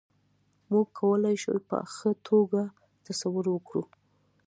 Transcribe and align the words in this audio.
موږ 0.69 0.87
کولای 0.99 1.35
شو 1.43 1.53
په 1.69 1.77
ښه 1.95 2.11
توګه 2.27 2.61
تصور 3.05 3.45
وکړو. 3.51 3.83